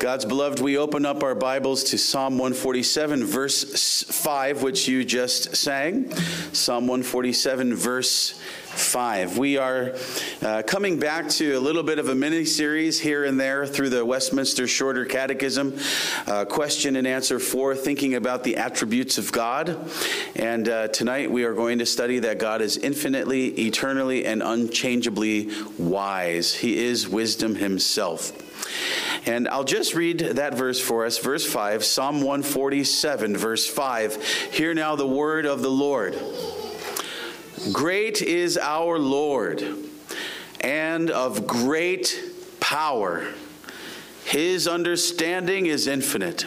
[0.00, 5.56] God's beloved, we open up our Bibles to Psalm 147, verse 5, which you just
[5.56, 6.12] sang.
[6.52, 9.38] Psalm 147, verse 5.
[9.38, 9.94] We are
[10.42, 13.88] uh, coming back to a little bit of a mini series here and there through
[13.88, 15.78] the Westminster Shorter Catechism,
[16.26, 19.90] uh, question and answer four, thinking about the attributes of God.
[20.34, 25.48] And uh, tonight we are going to study that God is infinitely, eternally, and unchangeably
[25.78, 26.54] wise.
[26.54, 28.42] He is wisdom himself.
[29.26, 34.22] And I'll just read that verse for us, verse 5, Psalm 147, verse 5.
[34.52, 36.16] Hear now the word of the Lord.
[37.72, 39.66] Great is our Lord,
[40.60, 42.22] and of great
[42.60, 43.26] power.
[44.24, 46.46] His understanding is infinite.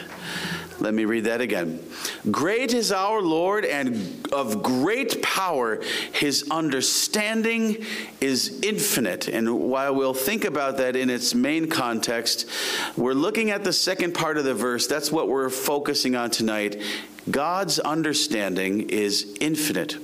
[0.80, 1.84] Let me read that again.
[2.30, 5.82] Great is our Lord and of great power.
[6.12, 7.84] His understanding
[8.20, 9.28] is infinite.
[9.28, 12.48] And while we'll think about that in its main context,
[12.96, 14.86] we're looking at the second part of the verse.
[14.86, 16.82] That's what we're focusing on tonight.
[17.30, 19.94] God's understanding is infinite.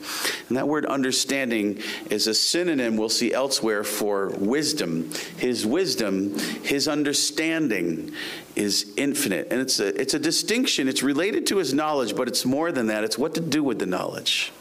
[0.48, 5.10] And that word understanding is a synonym we'll see elsewhere for wisdom.
[5.38, 8.12] His wisdom, his understanding
[8.54, 9.48] is infinite.
[9.50, 10.88] And it's a, it's a distinction.
[10.88, 13.04] It's related to his knowledge, but it's more than that.
[13.04, 14.52] It's what to do with the knowledge.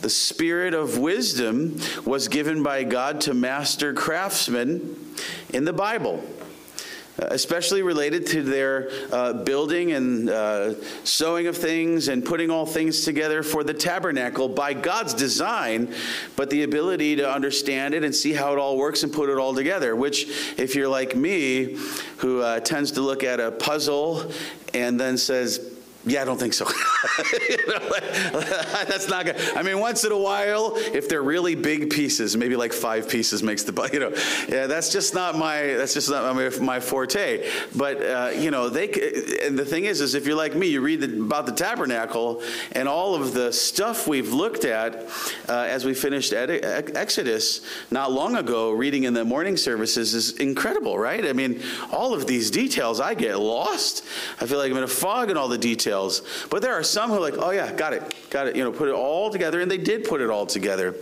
[0.00, 5.14] The spirit of wisdom was given by God to master craftsmen
[5.52, 6.22] in the Bible
[7.18, 13.04] especially related to their uh, building and uh, sewing of things and putting all things
[13.04, 15.92] together for the tabernacle by God's design,
[16.36, 19.38] but the ability to understand it and see how it all works and put it
[19.38, 19.96] all together.
[19.96, 20.24] Which,
[20.58, 21.78] if you're like me,
[22.18, 24.30] who uh, tends to look at a puzzle
[24.74, 25.75] and then says,
[26.06, 26.66] yeah, I don't think so.
[27.48, 27.80] you know,
[28.88, 29.36] that's not good.
[29.56, 33.42] I mean, once in a while, if they're really big pieces, maybe like five pieces
[33.42, 34.12] makes the, you know,
[34.48, 37.50] yeah, that's just not my, that's just not my, my forte.
[37.74, 38.88] But, uh, you know, they,
[39.42, 42.40] and the thing is, is if you're like me, you read the, about the tabernacle
[42.72, 45.08] and all of the stuff we've looked at
[45.48, 50.96] uh, as we finished Exodus not long ago, reading in the morning services is incredible,
[50.96, 51.26] right?
[51.26, 54.04] I mean, all of these details, I get lost.
[54.40, 56.46] I feel like I'm in a fog in all the details details.
[56.50, 58.72] But there are some who are like, oh, yeah, got it, got it, you know,
[58.72, 59.60] put it all together.
[59.60, 60.94] And they did put it all together.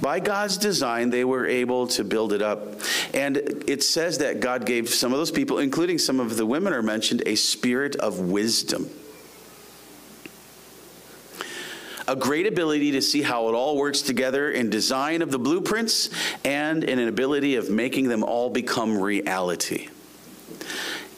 [0.00, 2.80] By God's design, they were able to build it up.
[3.14, 6.72] And it says that God gave some of those people, including some of the women
[6.72, 8.90] are mentioned, a spirit of wisdom.
[12.08, 16.10] a great ability to see how it all works together in design of the blueprints
[16.44, 19.88] and in an ability of making them all become reality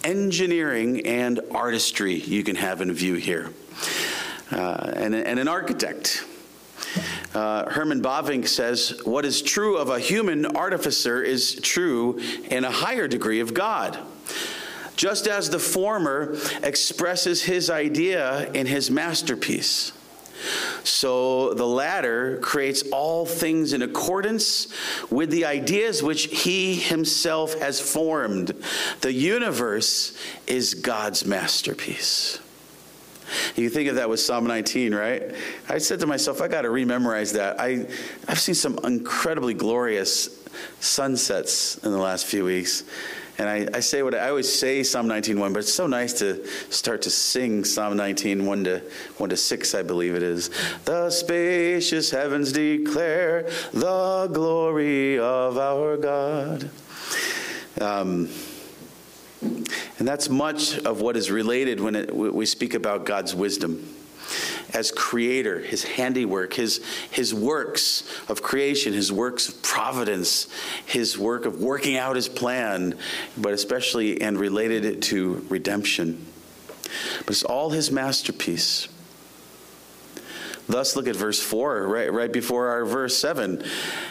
[0.04, 3.50] engineering and artistry you can have in view here.
[4.52, 6.24] Uh, and, and, an architect.
[7.34, 12.20] Uh, Herman Bavinck says, What is true of a human artificer is true
[12.50, 13.98] in a higher degree of God.
[14.96, 19.92] Just as the former expresses his idea in his masterpiece.
[20.84, 24.68] So the latter creates all things in accordance
[25.10, 28.54] with the ideas which he himself has formed.
[29.00, 32.38] The universe is God's masterpiece.
[33.56, 35.34] You think of that with Psalm 19, right?
[35.68, 37.58] I said to myself, I got to rememorize that.
[37.58, 37.86] I,
[38.28, 40.28] I've seen some incredibly glorious
[40.80, 42.84] sunsets in the last few weeks.
[43.38, 46.12] And I, I, say what I, I always say Psalm 19:1, but it's so nice
[46.20, 48.82] to start to sing Psalm 19 1 to
[49.18, 50.50] 1 to 6, I believe it is.
[50.84, 56.70] The spacious heavens declare the glory of our God.
[57.80, 58.28] Um,
[59.40, 63.94] and that's much of what is related when it, we speak about God's wisdom
[64.74, 70.48] as creator, his handiwork, his, his works of creation, his works of providence,
[70.84, 72.98] his work of working out his plan,
[73.36, 76.26] but especially and related to redemption.
[77.20, 78.88] But it's all his masterpiece.
[80.66, 83.62] Thus, look at verse 4, right, right before our verse 7.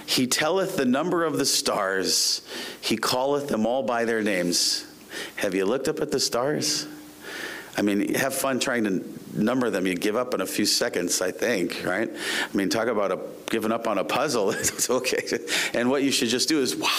[0.06, 2.47] He telleth the number of the stars,
[2.80, 4.86] he calleth them all by their names.
[5.38, 6.88] Have you looked up at the stars?
[7.75, 9.04] I mean, have fun trying to
[9.34, 9.88] number them.
[9.88, 12.10] You give up in a few seconds, I think, right?
[12.10, 14.52] I mean, talk about a, giving up on a puzzle.
[14.52, 15.40] it's okay.
[15.74, 16.90] And what you should just do is, wow.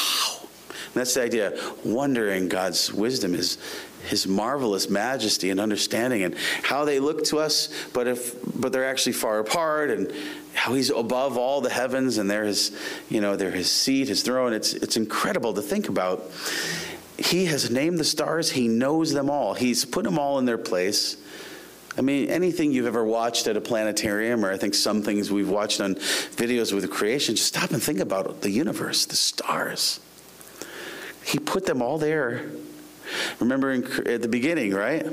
[0.94, 1.58] And that's the idea.
[1.84, 3.58] Wondering God's wisdom, His,
[4.04, 8.88] His marvelous majesty and understanding, and how they look to us, but if but they're
[8.88, 10.12] actually far apart, and
[10.54, 12.76] how He's above all the heavens, and they're His,
[13.08, 14.52] you know, they're His seat, His throne.
[14.52, 16.30] It's it's incredible to think about.
[17.18, 20.58] He has named the stars, He knows them all, He's put them all in their
[20.58, 21.16] place.
[21.96, 25.48] I mean, anything you've ever watched at a planetarium, or I think some things we've
[25.48, 30.00] watched on videos with creation, just stop and think about the universe, the stars.
[31.24, 32.50] He put them all there
[33.40, 35.06] Remember in, at the beginning, right?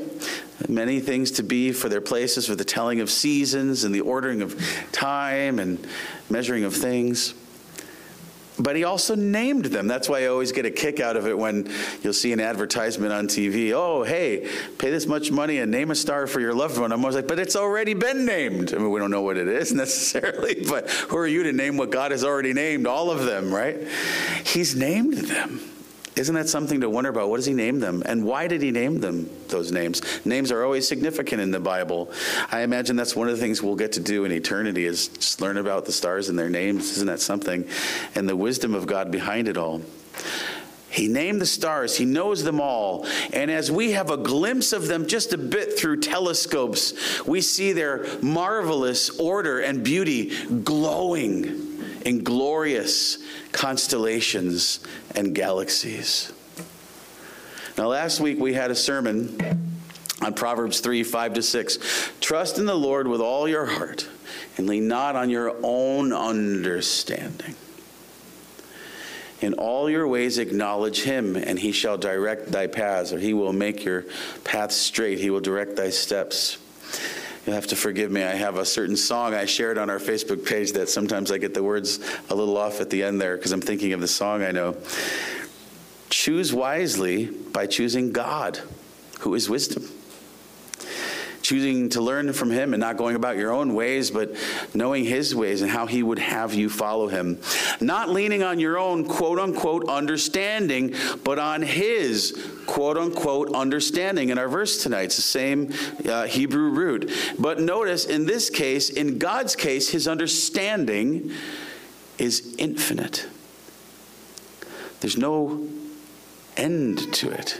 [0.69, 4.41] Many things to be for their places, for the telling of seasons and the ordering
[4.41, 4.59] of
[4.91, 5.85] time and
[6.29, 7.33] measuring of things.
[8.61, 9.87] But he also named them.
[9.87, 11.71] That's why I always get a kick out of it when
[12.03, 13.71] you'll see an advertisement on TV.
[13.71, 14.47] Oh, hey,
[14.77, 16.91] pay this much money and name a star for your loved one.
[16.91, 18.73] I'm always like, but it's already been named.
[18.73, 21.77] I mean, we don't know what it is necessarily, but who are you to name
[21.77, 22.87] what God has already named?
[22.87, 23.87] All of them, right?
[24.45, 25.70] He's named them.
[26.15, 27.29] Isn't that something to wonder about?
[27.29, 28.03] What does he name them?
[28.05, 30.01] And why did he name them those names?
[30.25, 32.11] Names are always significant in the Bible.
[32.51, 35.39] I imagine that's one of the things we'll get to do in eternity is just
[35.39, 36.91] learn about the stars and their names.
[36.91, 37.67] Isn't that something?
[38.13, 39.81] And the wisdom of God behind it all.
[40.89, 43.07] He named the stars, He knows them all.
[43.31, 47.71] And as we have a glimpse of them just a bit through telescopes, we see
[47.71, 51.70] their marvelous order and beauty glowing
[52.05, 53.17] in glorious
[53.51, 54.79] constellations
[55.15, 56.31] and galaxies.
[57.77, 59.37] Now, last week we had a sermon
[60.21, 62.11] on Proverbs 3 5 to 6.
[62.19, 64.07] Trust in the Lord with all your heart
[64.57, 67.55] and lean not on your own understanding.
[69.41, 73.53] In all your ways acknowledge him, and he shall direct thy paths, or he will
[73.53, 74.05] make your
[74.43, 75.17] paths straight.
[75.17, 76.59] He will direct thy steps.
[77.45, 78.23] You'll have to forgive me.
[78.23, 81.53] I have a certain song I shared on our Facebook page that sometimes I get
[81.53, 81.99] the words
[82.29, 84.77] a little off at the end there because I'm thinking of the song I know.
[86.09, 88.59] Choose wisely by choosing God,
[89.19, 89.89] who is wisdom
[91.41, 94.35] choosing to learn from him and not going about your own ways, but
[94.73, 97.39] knowing his ways and how he would have you follow him.
[97.79, 104.29] Not leaning on your own quote unquote understanding, but on his quote unquote understanding.
[104.29, 105.73] In our verse tonight, it's the same
[106.07, 107.11] uh, Hebrew root.
[107.37, 111.31] But notice in this case, in God's case, his understanding
[112.17, 113.27] is infinite.
[114.99, 115.67] There's no
[116.55, 117.59] end to it.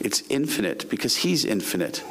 [0.00, 2.04] It's infinite because he's infinite.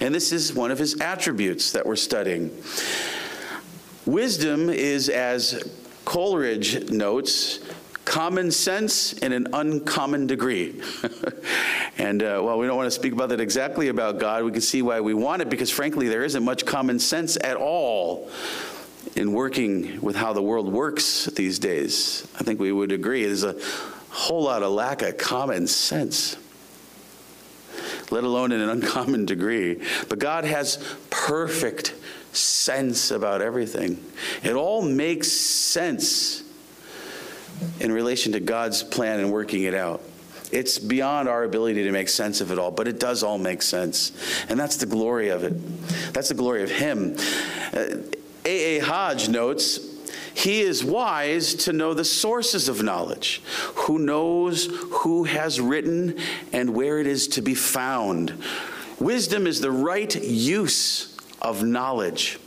[0.00, 2.50] And this is one of his attributes that we're studying.
[4.06, 5.70] Wisdom is, as
[6.04, 7.60] Coleridge notes,
[8.08, 10.80] common sense in an uncommon degree.
[11.98, 14.62] and uh, while we don't want to speak about that exactly about God, we can
[14.62, 18.30] see why we want it because, frankly, there isn't much common sense at all
[19.14, 22.26] in working with how the world works these days.
[22.40, 23.56] I think we would agree there's a
[24.08, 26.36] whole lot of lack of common sense
[28.10, 29.80] let alone in an uncommon degree.
[30.08, 31.94] But God has perfect
[32.32, 34.02] sense about everything.
[34.42, 36.44] It all makes sense
[37.80, 40.02] in relation to God's plan and working it out.
[40.50, 43.60] It's beyond our ability to make sense of it all, but it does all make
[43.60, 44.12] sense.
[44.48, 46.12] And that's the glory of it.
[46.14, 47.16] That's the glory of Him.
[48.44, 48.80] A.A.
[48.80, 49.97] Uh, Hodge notes
[50.38, 53.42] he is wise to know the sources of knowledge,
[53.74, 56.16] who knows who has written
[56.52, 58.40] and where it is to be found.
[59.00, 62.38] Wisdom is the right use of knowledge.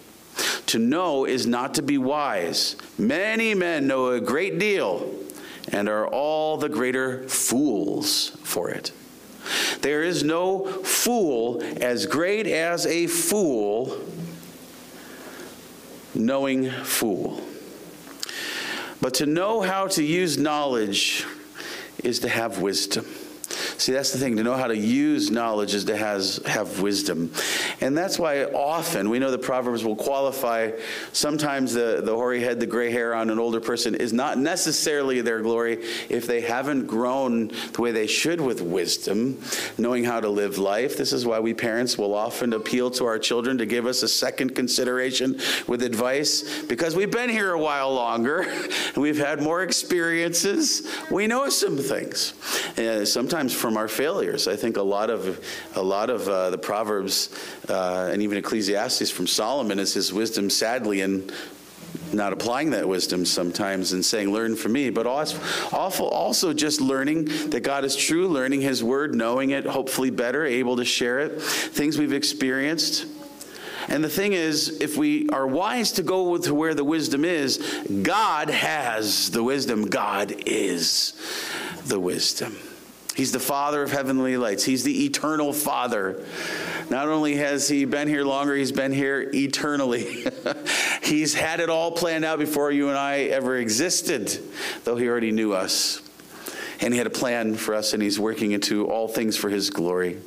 [0.68, 2.78] To know is not to be wise.
[2.98, 5.14] Many men know a great deal
[5.74, 8.94] and are all the greater fools for it.
[9.82, 14.00] There is no fool as great as a fool
[16.16, 17.42] knowing fool.
[19.02, 21.26] But to know how to use knowledge
[22.04, 23.06] is to have wisdom.
[23.82, 24.36] See, that's the thing.
[24.36, 27.34] To know how to use knowledge is to has, have wisdom.
[27.82, 30.74] And that's why often we know the Proverbs will qualify
[31.14, 35.22] sometimes the, the hoary head, the gray hair on an older person is not necessarily
[35.22, 39.42] their glory if they haven't grown the way they should with wisdom,
[39.80, 40.96] knowing how to live life.
[40.96, 44.08] This is why we parents will often appeal to our children to give us a
[44.08, 48.42] second consideration with advice because we've been here a while longer
[48.94, 50.88] and we've had more experiences.
[51.10, 52.36] We know some things.
[52.78, 54.48] Uh, sometimes from our failures.
[54.48, 55.44] I think a lot of
[55.76, 57.30] a lot of uh, the proverbs
[57.70, 61.32] uh, and even Ecclesiastes from Solomon is his wisdom, sadly, in
[62.14, 67.62] not applying that wisdom sometimes and saying, Learn from me, but also just learning that
[67.64, 71.98] God is true, learning His word, knowing it, hopefully better, able to share it, things
[71.98, 73.06] we've experienced.
[73.88, 77.58] And the thing is, if we are wise to go to where the wisdom is,
[78.04, 79.88] God has the wisdom.
[79.88, 81.14] God is
[81.88, 82.58] the wisdom.
[83.16, 84.64] He's the Father of heavenly lights.
[84.64, 86.26] He's the eternal Father.
[86.90, 90.26] Not only has He been here longer, He's been here eternally.
[91.04, 94.40] he's had it all planned out before you and I ever existed,
[94.86, 96.02] though He already knew us.
[96.80, 99.70] And He had a plan for us, and He's working into all things for His
[99.70, 100.18] glory.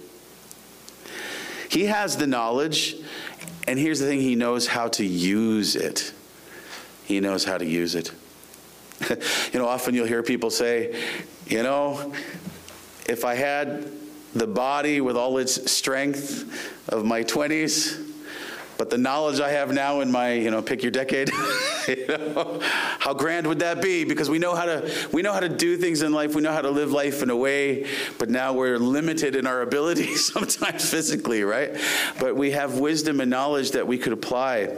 [1.71, 2.97] He has the knowledge,
[3.67, 6.13] and here's the thing He knows how to use it.
[7.07, 8.13] He knows how to use it.
[9.53, 10.99] you know, often you'll hear people say,
[11.47, 12.13] you know,
[13.07, 13.91] if I had
[14.35, 18.14] the body with all its strength of my 20s
[18.77, 21.31] but the knowledge I have now in my, you know, pick your decade,
[21.89, 22.59] you know,
[22.99, 24.05] how grand would that be?
[24.05, 26.35] Because we know how to we know how to do things in life.
[26.35, 27.87] We know how to live life in a way,
[28.19, 31.77] but now we're limited in our ability sometimes physically, right?
[32.19, 34.77] But we have wisdom and knowledge that we could apply.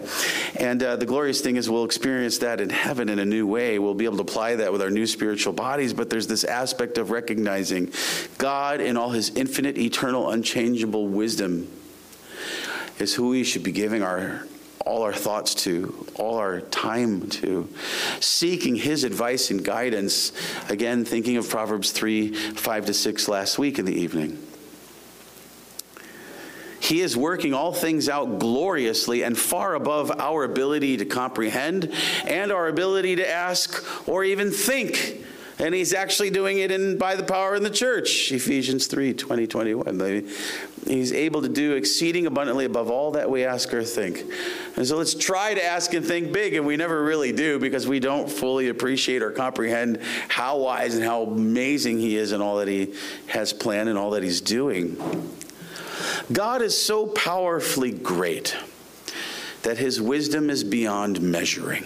[0.57, 3.79] And uh, the glorious thing is we'll experience that in heaven in a new way.
[3.79, 5.93] We'll be able to apply that with our new spiritual bodies.
[5.93, 7.93] But there's this aspect of recognizing
[8.39, 11.69] God in all His infinite, eternal, unchangeable wisdom
[12.99, 14.43] is who we should be giving our
[14.87, 17.69] all our thoughts to, all our time to,
[18.21, 20.31] seeking his advice and guidance.
[20.69, 24.41] Again, thinking of Proverbs 3 5 to 6 last week in the evening.
[26.79, 31.93] He is working all things out gloriously and far above our ability to comprehend
[32.25, 35.25] and our ability to ask or even think.
[35.59, 38.31] And he's actually doing it in by the power in the church.
[38.31, 40.25] Ephesians 3 20, 21.
[40.87, 44.25] He's able to do exceeding abundantly above all that we ask or think.
[44.77, 47.89] And so let's try to ask and think big, and we never really do because
[47.89, 52.57] we don't fully appreciate or comprehend how wise and how amazing He is and all
[52.57, 52.95] that He
[53.29, 54.97] has planned and all that He's doing.
[56.31, 58.57] God is so powerfully great
[59.63, 61.85] that His wisdom is beyond measuring.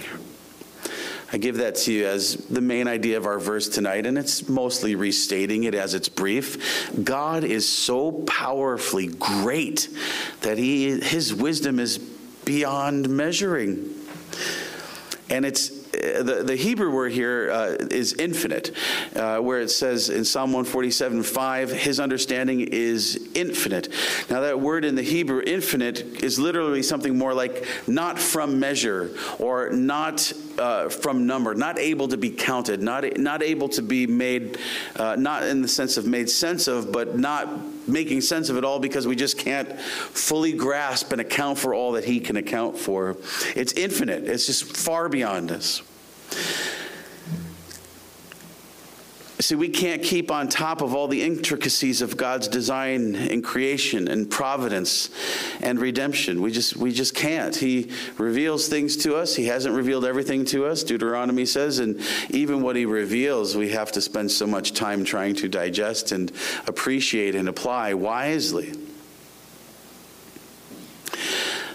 [1.33, 4.49] I give that to you as the main idea of our verse tonight, and it's
[4.49, 6.91] mostly restating it as it's brief.
[7.05, 9.89] God is so powerfully great
[10.41, 13.95] that he, his wisdom is beyond measuring.
[15.29, 18.71] And it's the, the Hebrew word here uh, is infinite,
[19.17, 23.89] uh, where it says in Psalm 147 5, his understanding is infinite.
[24.29, 29.11] Now, that word in the Hebrew, infinite, is literally something more like not from measure
[29.39, 34.07] or not uh, from number, not able to be counted, not, not able to be
[34.07, 34.59] made,
[34.97, 37.49] uh, not in the sense of made sense of, but not
[37.91, 41.93] making sense of it all because we just can't fully grasp and account for all
[41.93, 43.17] that he can account for.
[43.55, 45.83] It's infinite, it's just far beyond us.
[49.41, 54.07] See, we can't keep on top of all the intricacies of God's design and creation
[54.07, 55.09] and providence
[55.63, 56.43] and redemption.
[56.43, 57.57] We just we just can't.
[57.57, 59.35] He reveals things to us.
[59.35, 63.91] He hasn't revealed everything to us, Deuteronomy says, and even what he reveals, we have
[63.93, 66.31] to spend so much time trying to digest and
[66.67, 68.75] appreciate and apply wisely.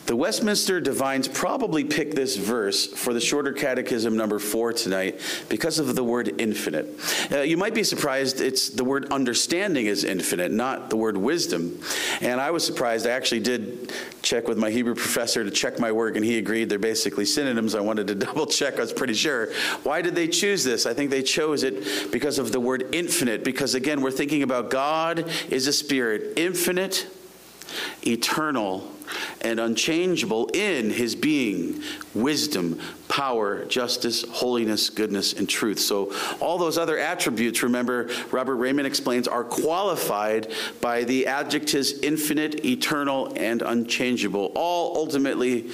[0.06, 5.20] The Westminster Divines probably picked this verse for the shorter catechism number four tonight
[5.50, 6.88] because of the word infinite.
[7.32, 11.82] Uh, you might be surprised it's the word understanding is infinite, not the word wisdom.
[12.22, 13.08] And I was surprised.
[13.08, 16.70] I actually did check with my Hebrew professor to check my work, and he agreed
[16.70, 17.74] they're basically synonyms.
[17.74, 19.52] I wanted to double check, I was pretty sure.
[19.82, 20.86] Why did they choose this?
[20.86, 24.70] I think they chose it because of the word infinite, because again, we're thinking about
[24.70, 27.08] God is a spirit, infinite,
[28.06, 28.95] eternal,
[29.42, 31.82] and unchangeable in his being,
[32.14, 35.80] wisdom, power, justice, holiness, goodness, and truth.
[35.80, 42.66] So, all those other attributes, remember, Robert Reymond explains, are qualified by the adjectives infinite,
[42.66, 45.70] eternal, and unchangeable, all ultimately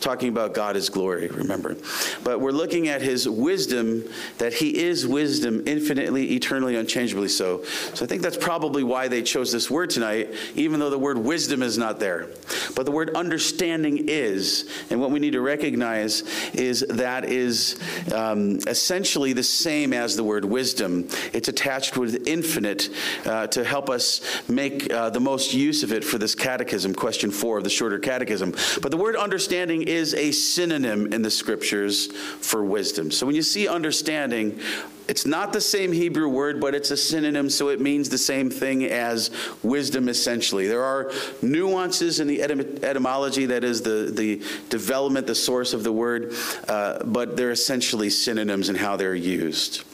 [0.00, 1.76] talking about God is glory, remember.
[2.22, 4.04] But we're looking at his wisdom,
[4.38, 7.64] that he is wisdom, infinitely, eternally, unchangeably so.
[7.64, 11.18] So I think that's probably why they chose this word tonight, even though the word
[11.18, 12.28] wisdom is not there.
[12.74, 14.68] But the word understanding is.
[14.90, 16.22] And what we need to recognize
[16.52, 17.80] is that is
[18.12, 21.08] um, essentially the same as the word wisdom.
[21.32, 22.90] It's attached with infinite
[23.24, 27.30] uh, to help us make uh, the most use of it for this catechism, question
[27.30, 28.52] four of the shorter catechism.
[28.82, 32.06] But the word understanding is a synonym in the scriptures
[32.40, 33.10] for wisdom.
[33.10, 34.60] So when you see understanding,
[35.06, 38.50] it's not the same Hebrew word, but it's a synonym, so it means the same
[38.50, 39.30] thing as
[39.62, 40.66] wisdom essentially.
[40.66, 45.92] There are nuances in the etymology, that is, the, the development, the source of the
[45.92, 46.34] word,
[46.68, 49.84] uh, but they're essentially synonyms in how they're used.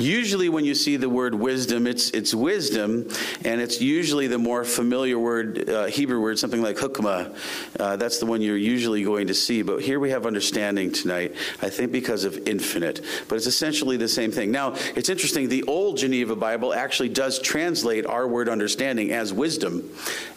[0.00, 3.06] Usually, when you see the word wisdom, it's, it's wisdom,
[3.44, 7.36] and it's usually the more familiar word, uh, Hebrew word, something like hukmah.
[7.78, 9.60] Uh, that's the one you're usually going to see.
[9.60, 13.02] But here we have understanding tonight, I think because of infinite.
[13.28, 14.50] But it's essentially the same thing.
[14.50, 19.90] Now, it's interesting, the old Geneva Bible actually does translate our word understanding as wisdom,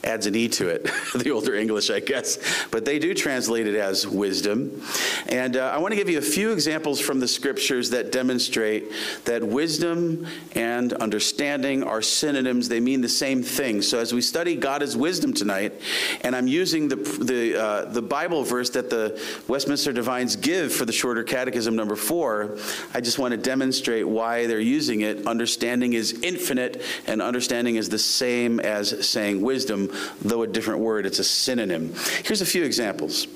[0.03, 0.83] adds an E to it,
[1.15, 2.37] the older English, I guess.
[2.69, 4.81] But they do translate it as wisdom.
[5.27, 8.91] And uh, I want to give you a few examples from the scriptures that demonstrate
[9.23, 12.67] that wisdom and understanding are synonyms.
[12.67, 13.81] They mean the same thing.
[13.81, 15.79] So as we study God as wisdom tonight,
[16.21, 20.85] and I'm using the, the, uh, the Bible verse that the Westminster Divines give for
[20.85, 22.57] the Shorter Catechism number four,
[22.93, 25.27] I just want to demonstrate why they're using it.
[25.27, 29.91] Understanding is infinite, and understanding is the same as saying wisdom,
[30.21, 31.05] though a different word.
[31.05, 31.93] It's a synonym.
[32.23, 33.27] Here's a few examples.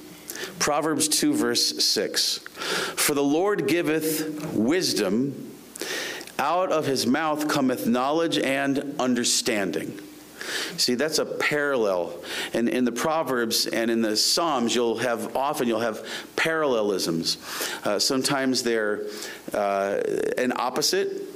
[0.59, 2.39] Proverbs 2, verse 6.
[2.95, 5.51] For the Lord giveth wisdom,
[6.39, 9.99] out of his mouth cometh knowledge and understanding.
[10.77, 12.13] See, that's a parallel.
[12.53, 17.37] And in the Proverbs and in the Psalms, you'll have often you'll have parallelisms.
[17.83, 19.01] Uh, sometimes they're
[19.53, 19.99] uh,
[20.37, 21.26] an opposite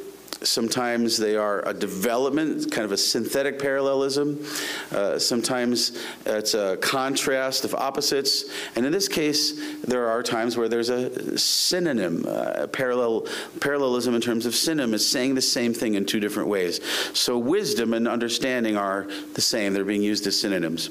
[0.44, 4.44] Sometimes they are a development, kind of a synthetic parallelism.
[4.92, 8.46] Uh, sometimes it's a contrast of opposites.
[8.76, 13.28] And in this case, there are times where there's a synonym, uh, parallel,
[13.60, 14.94] parallelism in terms of synonym.
[14.94, 16.80] is saying the same thing in two different ways.
[17.14, 19.74] So wisdom and understanding are the same.
[19.74, 20.90] They're being used as synonyms.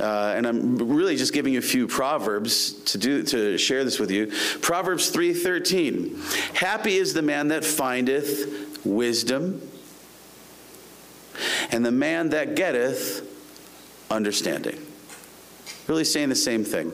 [0.00, 3.98] Uh, and I'm really just giving you a few proverbs to do to share this
[3.98, 4.32] with you.
[4.60, 6.16] Proverbs 3:13.
[6.54, 9.62] Happy is the man that findeth wisdom,
[11.70, 13.26] and the man that getteth
[14.10, 14.84] understanding.
[15.86, 16.92] Really saying the same thing.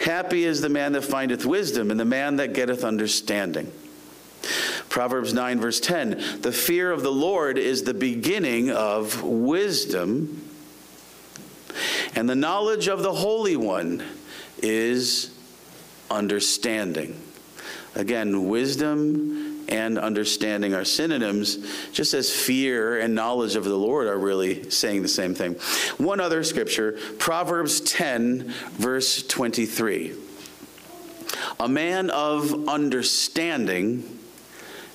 [0.00, 3.72] Happy is the man that findeth wisdom, and the man that getteth understanding.
[4.88, 10.44] Proverbs 9, verse 10 The fear of the Lord is the beginning of wisdom,
[12.14, 14.02] and the knowledge of the Holy One
[14.58, 15.36] is
[16.10, 17.20] understanding.
[17.94, 21.58] Again, wisdom and understanding are synonyms,
[21.92, 25.54] just as fear and knowledge of the Lord are really saying the same thing.
[25.98, 30.14] One other scripture, Proverbs 10, verse 23.
[31.60, 34.18] A man of understanding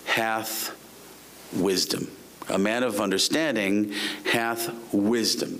[0.05, 0.75] hath
[1.53, 2.09] wisdom.
[2.49, 3.93] A man of understanding
[4.25, 5.59] hath wisdom.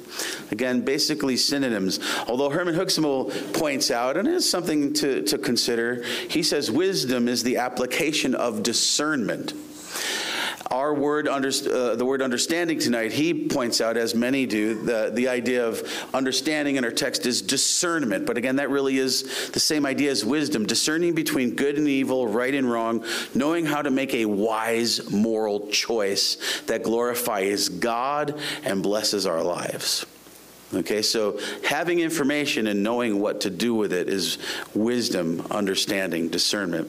[0.52, 2.00] Again, basically synonyms.
[2.28, 7.44] Although Herman Hoeksema points out, and it's something to, to consider, he says wisdom is
[7.44, 9.54] the application of discernment
[10.72, 15.28] our word, uh, the word understanding tonight, he points out, as many do, the, the
[15.28, 18.26] idea of understanding in our text is discernment.
[18.26, 22.28] But again, that really is the same idea as wisdom discerning between good and evil,
[22.28, 28.82] right and wrong, knowing how to make a wise moral choice that glorifies God and
[28.82, 30.06] blesses our lives.
[30.74, 34.40] Okay, so having information and knowing what to do with it is
[34.74, 36.88] wisdom, understanding, discernment.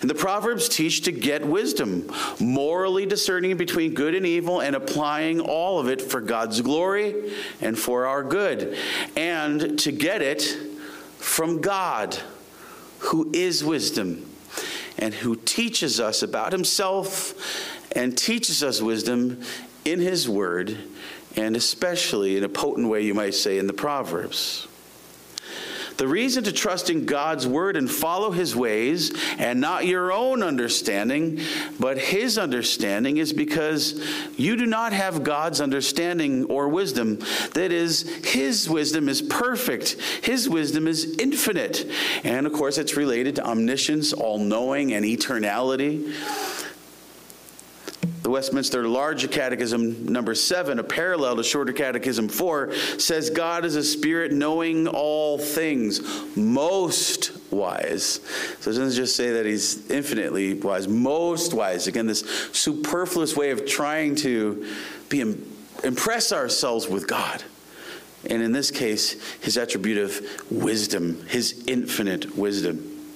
[0.00, 5.40] And the Proverbs teach to get wisdom, morally discerning between good and evil and applying
[5.40, 8.76] all of it for God's glory and for our good.
[9.16, 10.42] And to get it
[11.16, 12.16] from God,
[12.98, 14.28] who is wisdom
[14.98, 17.34] and who teaches us about himself
[17.92, 19.40] and teaches us wisdom
[19.84, 20.76] in his word,
[21.36, 24.67] and especially in a potent way, you might say, in the Proverbs.
[25.98, 30.44] The reason to trust in God's word and follow his ways and not your own
[30.44, 31.40] understanding,
[31.80, 34.00] but his understanding is because
[34.36, 37.18] you do not have God's understanding or wisdom.
[37.54, 41.84] That is, his wisdom is perfect, his wisdom is infinite.
[42.22, 46.14] And of course, it's related to omniscience, all knowing, and eternality.
[48.22, 53.74] The Westminster Larger Catechism, number seven, a parallel to Shorter Catechism four, says God is
[53.74, 56.00] a spirit knowing all things,
[56.36, 58.20] most wise.
[58.60, 61.86] So it doesn't just say that he's infinitely wise, most wise.
[61.86, 62.20] Again, this
[62.52, 64.66] superfluous way of trying to
[65.08, 65.20] be
[65.82, 67.42] impress ourselves with God.
[68.28, 73.06] And in this case, his attribute of wisdom, his infinite wisdom.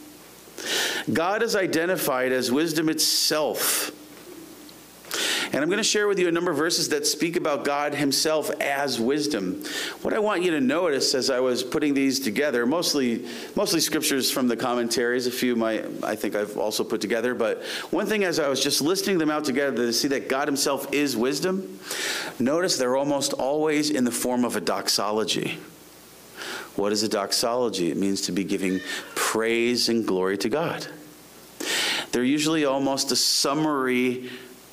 [1.13, 3.91] God is identified as wisdom itself
[5.53, 7.95] and I'm going to share with you a number of verses that speak about God
[7.95, 9.63] Himself as wisdom.
[10.01, 14.31] What I want you to notice as I was putting these together, mostly mostly scriptures
[14.31, 18.25] from the commentaries, a few my I think I've also put together, but one thing
[18.25, 21.79] as I was just listing them out together to see that God Himself is wisdom,
[22.39, 25.59] notice they're almost always in the form of a doxology.
[26.77, 27.91] What is a doxology?
[27.91, 28.81] It means to be giving
[29.15, 30.87] praise and glory to God.
[32.13, 34.31] They're usually almost a summary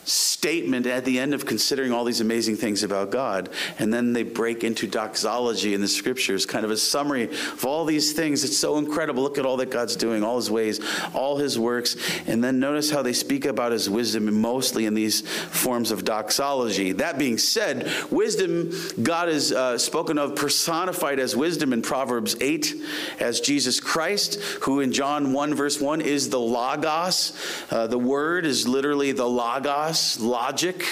[0.09, 3.49] statement at the end of considering all these amazing things about God.
[3.77, 7.85] And then they break into doxology in the scriptures, kind of a summary of all
[7.85, 8.43] these things.
[8.43, 9.23] It's so incredible.
[9.23, 10.79] Look at all that God's doing, all his ways,
[11.13, 11.95] all his works.
[12.27, 16.93] And then notice how they speak about his wisdom mostly in these forms of doxology.
[16.93, 22.75] That being said, wisdom, God is uh, spoken of personified as wisdom in Proverbs 8
[23.19, 27.33] as Jesus Christ, who in John 1, verse 1 is the Logos.
[27.69, 30.85] Uh, the word is literally the Logos, logic,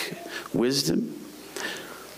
[0.53, 1.13] wisdom.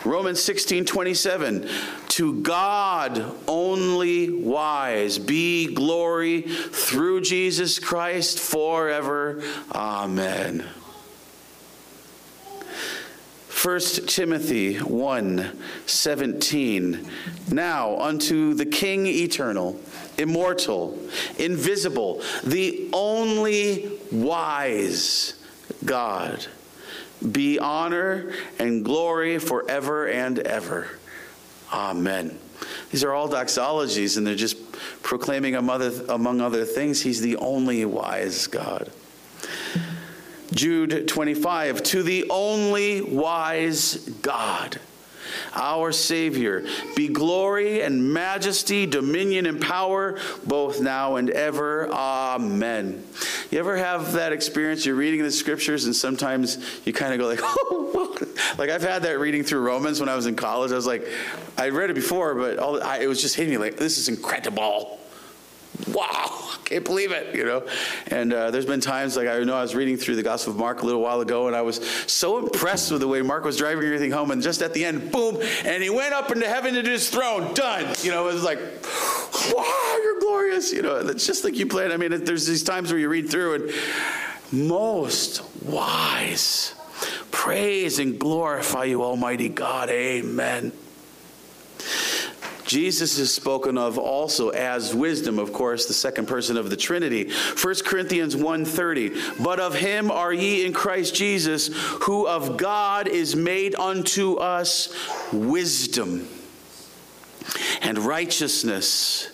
[0.06, 1.70] Romans 16, 27.
[2.10, 9.44] To God only wise be glory through Jesus Christ forever.
[9.74, 10.66] Amen.
[13.62, 17.10] 1 Timothy 1 17.
[17.52, 19.78] Now unto the King eternal,
[20.18, 20.98] immortal,
[21.38, 25.34] invisible, the only wise
[25.84, 26.48] God,
[27.32, 30.88] be honor and glory forever and ever.
[31.72, 32.38] Amen.
[32.92, 34.58] These are all doxologies, and they're just
[35.04, 38.92] proclaiming among other things, He's the only wise God.
[40.52, 44.80] Jude 25, to the only wise God,
[45.54, 51.92] our Savior, be glory and majesty, dominion and power, both now and ever.
[51.92, 53.04] Amen.
[53.52, 54.86] You ever have that experience?
[54.86, 58.18] You're reading the scriptures, and sometimes you kind of go like, oh,
[58.58, 60.72] like I've had that reading through Romans when I was in college.
[60.72, 61.08] I was like,
[61.58, 64.08] I read it before, but all, I, it was just hitting me like, this is
[64.08, 65.00] incredible
[65.88, 67.66] wow, can't believe it, you know.
[68.08, 70.60] And uh, there's been times like I know I was reading through the Gospel of
[70.60, 73.58] Mark a little while ago, and I was so impressed with the way Mark was
[73.58, 76.74] driving everything home, and just at the end, boom, and he went up into heaven
[76.76, 77.96] to his throne, done.
[78.02, 78.60] You know, it was like,
[79.56, 80.72] wow, you're glorious.
[80.72, 81.94] You know, it's just like you planned.
[81.94, 83.72] I mean, there's these times where you read through and
[84.52, 86.74] most wise.
[87.32, 89.90] Praise and glorify you, Almighty God.
[89.90, 90.72] Amen.
[92.70, 97.32] Jesus is spoken of also as wisdom, of course, the second person of the Trinity.
[97.56, 103.36] 1 Corinthians 1:30, "But of him are ye in Christ Jesus, who of God is
[103.36, 104.90] made unto us
[105.34, 106.28] wisdom
[107.82, 109.30] and righteousness."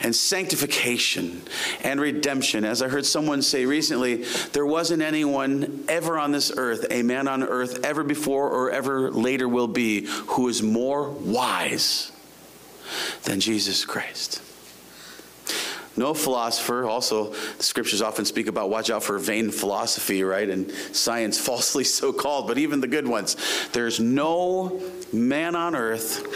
[0.00, 1.42] and sanctification
[1.82, 2.64] and redemption.
[2.64, 7.26] As I heard someone say recently, there wasn't anyone ever on this earth, a man
[7.26, 12.12] on earth, ever before or ever later will be, who is more wise
[13.24, 14.42] than Jesus Christ.
[15.96, 20.48] No philosopher, also, the scriptures often speak about watch out for vain philosophy, right?
[20.48, 23.36] And science falsely so called, but even the good ones.
[23.72, 24.80] There's no
[25.12, 26.26] man on earth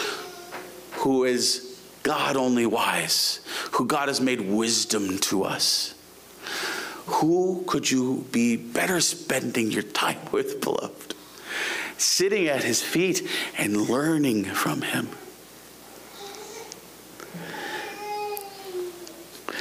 [1.00, 3.40] who is God only wise,
[3.72, 5.94] who God has made wisdom to us.
[7.06, 11.14] Who could you be better spending your time with, beloved?
[11.98, 15.08] Sitting at his feet and learning from him.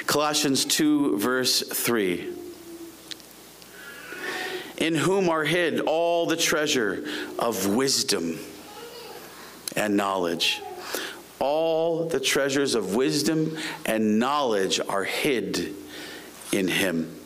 [0.10, 2.34] Colossians 2, verse 3.
[4.78, 7.06] In whom are hid all the treasure
[7.38, 8.40] of wisdom
[9.76, 10.64] and knowledge.
[11.38, 15.76] All the treasures of wisdom and knowledge are hid
[16.52, 17.19] in him.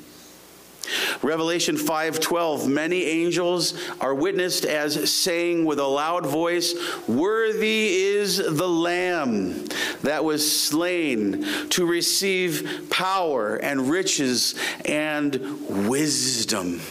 [1.22, 6.76] Revelation 5:12 Many angels are witnessed as saying with a loud voice
[7.08, 9.65] Worthy is the lamb
[10.02, 16.82] that was slain to receive power and riches and wisdom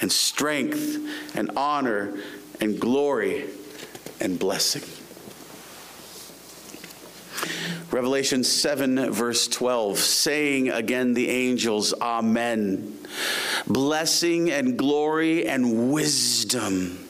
[0.00, 0.98] and strength
[1.34, 2.14] and honor
[2.60, 3.46] and glory
[4.20, 4.97] and blessing.
[7.90, 12.98] Revelation 7, verse 12, saying again the angels, Amen.
[13.66, 17.08] Blessing and glory and wisdom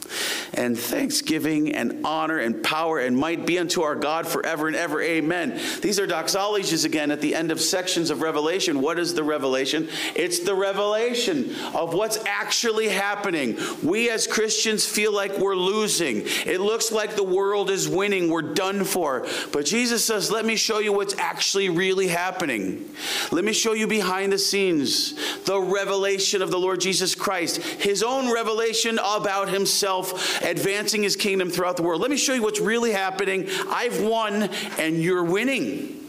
[0.55, 5.01] and thanksgiving and honor and power and might be unto our God forever and ever.
[5.01, 5.61] Amen.
[5.81, 8.81] These are doxologies again at the end of sections of Revelation.
[8.81, 9.89] What is the revelation?
[10.15, 13.59] It's the revelation of what's actually happening.
[13.83, 16.23] We as Christians feel like we're losing.
[16.47, 18.31] It looks like the world is winning.
[18.31, 19.27] We're done for.
[19.53, 22.89] But Jesus says, Let me show you what's actually really happening.
[23.31, 28.03] Let me show you behind the scenes the revelation of the Lord Jesus Christ, his
[28.03, 32.01] own revelation about himself advancing his kingdom throughout the world.
[32.01, 33.49] Let me show you what's really happening.
[33.69, 36.07] I've won, and you're winning.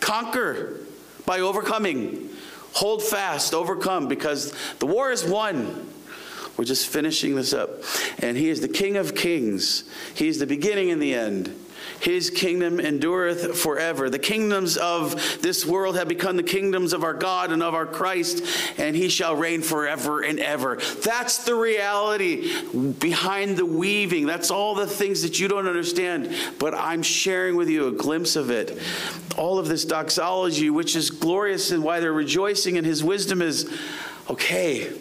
[0.00, 0.80] Conquer
[1.26, 2.30] by overcoming.
[2.74, 5.90] Hold fast, overcome, because the war is won.
[6.56, 7.82] We're just finishing this up.
[8.18, 11.63] And he is the King of kings, he's the beginning and the end.
[12.00, 14.10] His kingdom endureth forever.
[14.10, 17.86] The kingdoms of this world have become the kingdoms of our God and of our
[17.86, 18.44] Christ,
[18.78, 20.76] and he shall reign forever and ever.
[21.02, 22.62] That's the reality
[22.98, 24.26] behind the weaving.
[24.26, 28.36] That's all the things that you don't understand, but I'm sharing with you a glimpse
[28.36, 28.78] of it.
[29.36, 33.70] All of this doxology, which is glorious and why they're rejoicing in his wisdom, is
[34.30, 34.92] okay.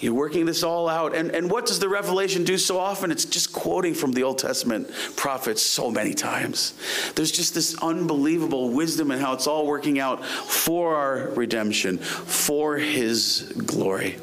[0.00, 1.14] You're working this all out.
[1.14, 3.10] And, and what does the Revelation do so often?
[3.10, 6.74] It's just quoting from the Old Testament prophets so many times.
[7.14, 12.76] There's just this unbelievable wisdom in how it's all working out for our redemption, for
[12.76, 14.16] His glory.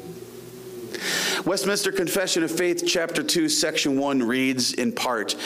[1.44, 5.36] Westminster Confession of Faith, chapter 2, section 1 reads in part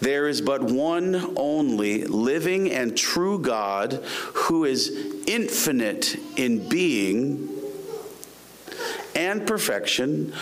[0.00, 3.94] There is but one only living and true God
[4.34, 4.90] who is
[5.26, 7.57] infinite in being
[9.14, 10.32] and perfection,